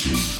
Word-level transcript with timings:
Sebastian. 0.00 0.39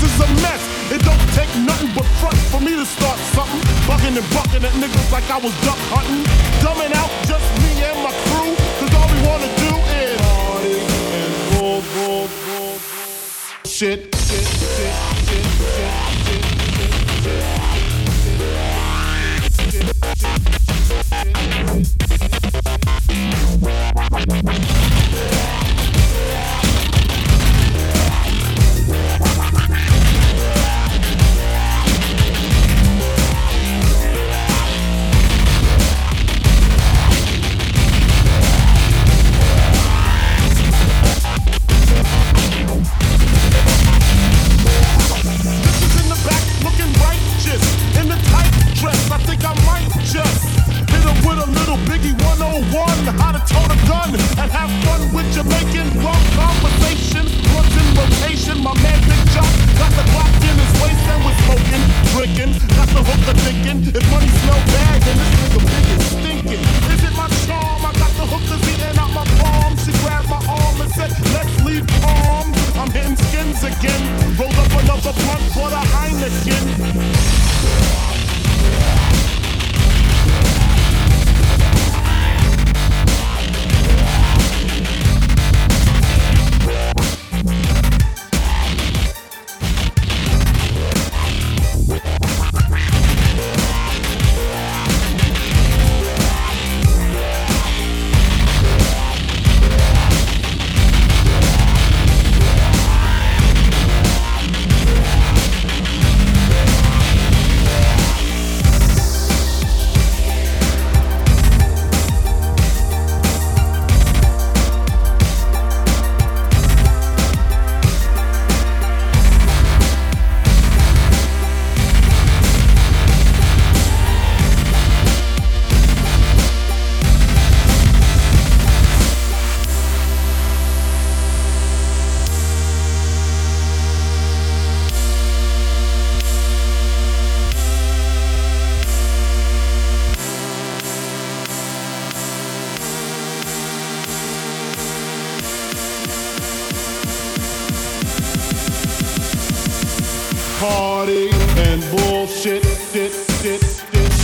This 0.00 0.12
is 0.12 0.20
a 0.20 0.28
mess. 0.44 0.62
It 0.92 1.02
don't 1.02 1.18
take 1.32 1.48
nothing 1.64 1.90
but 1.96 2.04
front 2.20 2.36
for 2.52 2.60
me 2.60 2.76
to 2.76 2.84
start 2.84 3.18
something. 3.32 3.60
Bucking 3.88 4.16
and 4.16 4.28
bucking 4.36 4.64
at 4.64 4.72
niggas 4.76 5.10
like 5.10 5.28
I 5.30 5.38
was 5.38 5.52
duck 5.64 5.78
hunting. 5.88 6.24
Dumbing 6.60 6.94
out 6.94 7.10
just 7.24 7.46
me 7.64 7.80
and 7.80 7.98
my 8.04 8.12
crew. 8.28 8.52
Cause 8.78 8.92
all 8.94 9.08
we 9.08 9.20
wanna 9.26 9.48
do 9.56 9.72
is 9.96 10.20
party 10.20 10.84
and 10.84 11.32
roll, 11.56 11.80
roll, 11.96 12.28
roll. 12.46 12.76
Shit, 13.64 14.14
shit, 14.14 14.44
shit, 14.44 14.76
shit, 14.76 14.92
shit, 15.26 15.44
shit, 15.46 15.84
shit, 16.26 16.44
shit, 16.74 16.84
shit. 21.34 21.45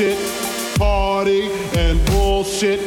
bullshit 0.00 0.78
party 0.78 1.50
and 1.76 2.06
bullshit 2.06 2.80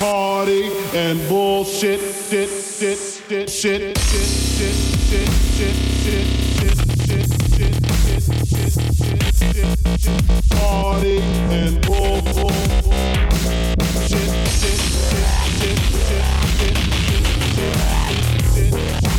party 0.00 0.68
and 0.94 1.16
bullshit 1.28 2.00
shit 2.00 2.48
shit 2.48 2.98
shit 2.98 3.48
shit 3.48 3.96
shit 3.96 4.36
shit 4.56 4.74
shit 5.54 5.76
shit 6.02 6.26
shit 6.26 6.56
Party 10.50 11.18
and 11.50 11.80
bull, 11.86 12.20
bull, 12.22 12.50
bull. 12.82 12.92
Shit, 14.08 14.30
shit, 14.58 14.78
shit, 14.90 15.26
shit, 15.56 15.78
shit, 15.78 16.18
shit, 16.18 16.26
shit, 16.56 16.76
shit, 18.54 18.74
shit. 19.02 19.15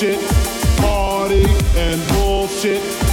bullshit, 0.00 0.18
party 0.78 1.44
and 1.76 2.00
bullshit. 2.08 3.09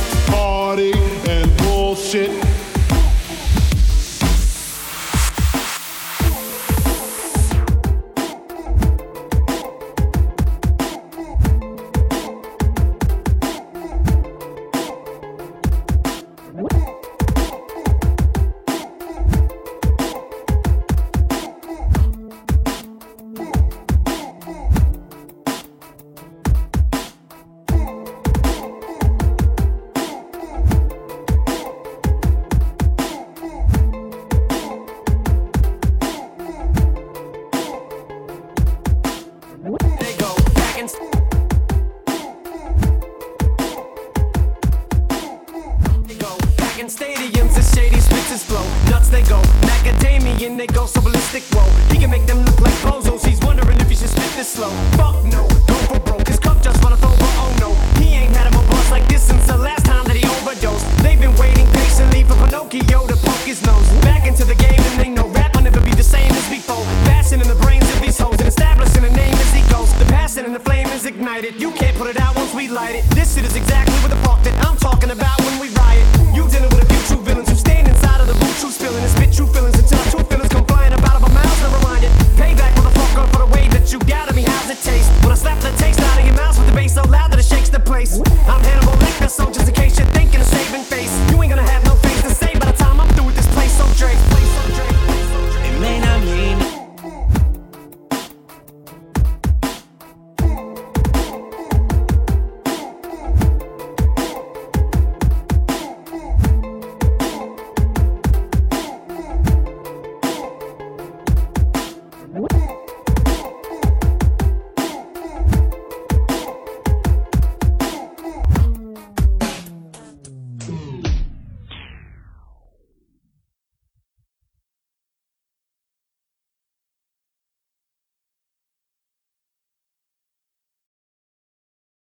and 50.47 50.57
they 50.57 50.67
go 50.67 50.85
so 50.85 51.01
ballistic, 51.01 51.43
whoa. 51.53 51.67
He 51.91 51.99
can 51.99 52.09
make 52.09 52.25
them 52.25 52.46